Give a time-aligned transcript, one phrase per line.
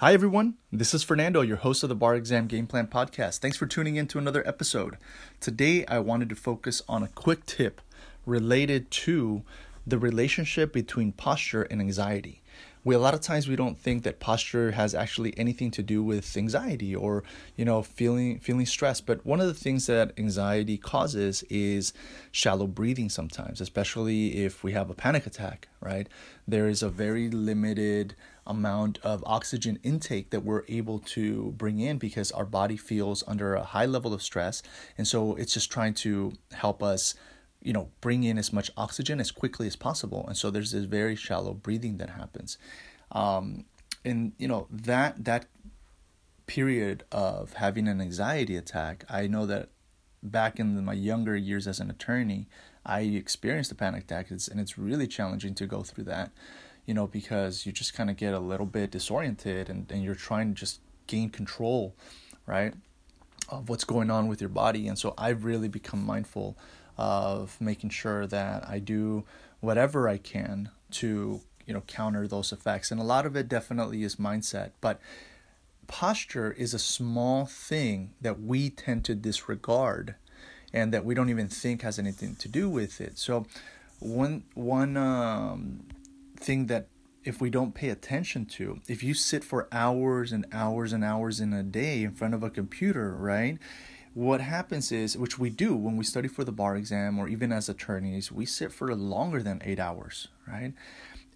[0.00, 0.54] Hi, everyone.
[0.72, 3.40] This is Fernando, your host of the Bar Exam Game Plan Podcast.
[3.40, 4.96] Thanks for tuning in to another episode.
[5.40, 7.82] Today, I wanted to focus on a quick tip
[8.24, 9.42] related to
[9.86, 12.40] the relationship between posture and anxiety
[12.84, 16.02] we a lot of times we don't think that posture has actually anything to do
[16.02, 17.22] with anxiety or
[17.56, 19.06] you know feeling feeling stressed.
[19.06, 21.92] But one of the things that anxiety causes is
[22.30, 26.08] shallow breathing sometimes especially if we have a panic attack right?
[26.46, 28.14] There is a very limited
[28.46, 33.54] amount of oxygen intake that we're able to bring in because our body feels under
[33.54, 34.62] a high level of stress.
[34.98, 37.14] And so it's just trying to help us
[37.62, 40.24] you know bring in as much oxygen as quickly as possible.
[40.26, 42.58] And so there's this very shallow breathing that happens.
[43.12, 43.64] Um,
[44.04, 45.46] and you know that that
[46.46, 49.68] period of having an anxiety attack i know that
[50.22, 52.48] back in my younger years as an attorney
[52.84, 54.30] i experienced a panic attack.
[54.30, 56.30] And it's really challenging to go through that
[56.86, 60.14] you know because you just kind of get a little bit disoriented and, and you're
[60.14, 61.94] trying to just gain control
[62.46, 62.74] right
[63.48, 64.88] of what's going on with your body.
[64.88, 66.56] And so i've really become mindful
[67.00, 69.24] of making sure that I do
[69.60, 72.90] whatever I can to you know counter those effects.
[72.90, 75.00] And a lot of it definitely is mindset but
[75.86, 80.14] posture is a small thing that we tend to disregard
[80.72, 83.18] and that we don't even think has anything to do with it.
[83.18, 83.46] So
[83.98, 85.86] one one um,
[86.36, 86.86] thing that
[87.24, 91.40] if we don't pay attention to if you sit for hours and hours and hours
[91.40, 93.58] in a day in front of a computer right
[94.14, 97.52] what happens is, which we do when we study for the bar exam or even
[97.52, 100.72] as attorneys, we sit for longer than eight hours, right?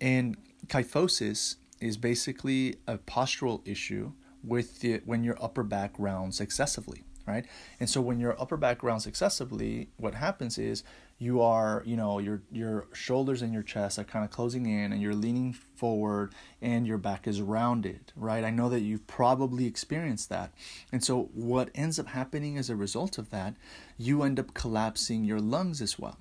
[0.00, 7.04] And kyphosis is basically a postural issue with the, when your upper back rounds excessively,
[7.26, 7.46] right?
[7.80, 10.82] And so when your upper back rounds excessively, what happens is
[11.18, 14.92] you are, you know, your your shoulders and your chest are kind of closing in
[14.92, 18.44] and you're leaning forward and your back is rounded, right?
[18.44, 20.52] I know that you've probably experienced that.
[20.92, 23.54] And so what ends up happening as a result of that,
[23.96, 26.18] you end up collapsing your lungs as well.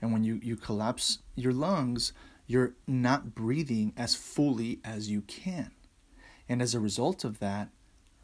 [0.00, 2.12] And when you you collapse your lungs,
[2.46, 5.70] you're not breathing as fully as you can.
[6.48, 7.70] And as a result of that,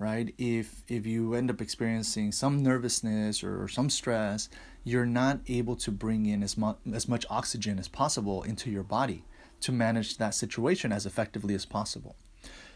[0.00, 0.34] right?
[0.37, 4.49] If if you end up experiencing some nervousness or, or some stress
[4.83, 8.83] you're not able to bring in as much as much oxygen as possible into your
[8.83, 9.25] body
[9.60, 12.16] to manage that situation as effectively as possible.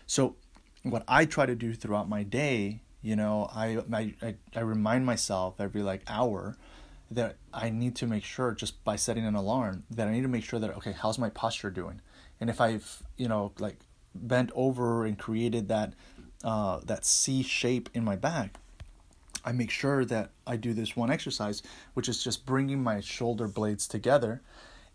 [0.07, 0.37] So
[0.85, 3.79] what i try to do throughout my day you know i
[4.23, 6.57] i, I remind myself every like hour
[7.11, 10.29] that i need to make sure just by setting an alarm that i need to
[10.29, 12.01] make sure that okay how's my posture doing?
[12.41, 13.79] And if i've you know like
[14.15, 15.95] bent over and created that
[16.45, 18.59] uh, that C shape in my back,
[19.45, 21.63] I make sure that I do this one exercise,
[21.95, 24.43] which is just bringing my shoulder blades together,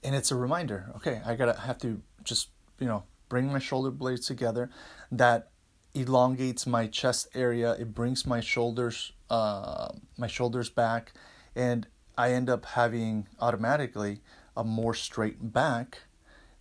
[0.04, 0.92] and it's a reminder.
[0.98, 2.50] Okay, I gotta have to just
[2.80, 4.70] you know bring my shoulder blades together.
[5.12, 5.50] That
[5.94, 7.74] elongates my chest area.
[7.74, 11.14] It brings my shoulders uh, my shoulders back,
[11.56, 14.22] and I end up having automatically
[14.56, 16.04] a more straight back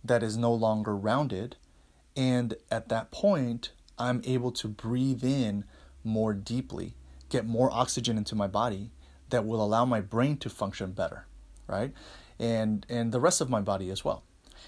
[0.03, 1.57] that is no longer rounded.
[2.15, 5.65] And at that point, I'm able to breathe in
[6.03, 6.95] more deeply,
[7.29, 8.91] get more oxygen into my body
[9.29, 11.25] that will allow my brain to function better,
[11.67, 11.93] right?
[12.39, 14.23] And and the rest of my body as well.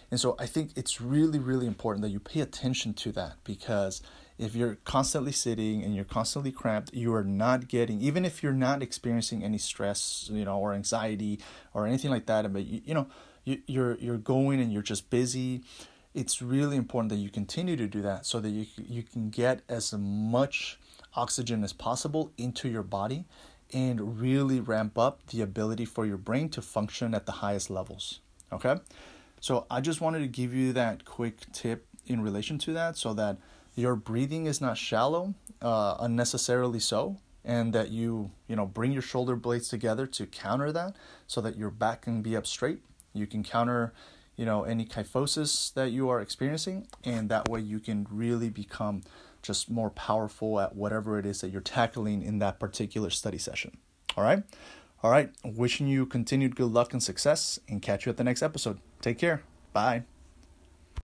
[0.09, 4.01] And so I think it's really really important that you pay attention to that because
[4.37, 8.53] if you're constantly sitting and you're constantly cramped, you are not getting even if you're
[8.53, 11.39] not experiencing any stress, you know, or anxiety
[11.73, 13.07] or anything like that, but you, you know,
[13.43, 15.63] you, you're you're going and you're just busy
[16.13, 19.61] it's really important that you continue to do that so that you, you can get
[19.69, 20.77] as much
[21.15, 23.25] oxygen as possible into your body
[23.73, 28.19] and really ramp up the ability for your brain to function at the highest levels.
[28.51, 28.75] Okay?
[29.39, 33.13] So I just wanted to give you that quick tip in relation to that so
[33.13, 33.37] that
[33.75, 39.01] your breathing is not shallow, uh, unnecessarily so, and that you, you know, bring your
[39.01, 40.95] shoulder blades together to counter that
[41.27, 42.79] so that your back can be up straight.
[43.13, 43.93] You can counter
[44.41, 49.03] you know any kyphosis that you are experiencing and that way you can really become
[49.43, 53.77] just more powerful at whatever it is that you're tackling in that particular study session.
[54.17, 54.43] All right?
[55.03, 55.31] All right.
[55.43, 58.79] Wishing you continued good luck and success and catch you at the next episode.
[59.01, 59.43] Take care.
[59.73, 60.05] Bye